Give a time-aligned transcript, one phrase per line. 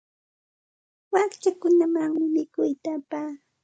[1.13, 3.31] Wakchakunamanmi mikuyta apaa.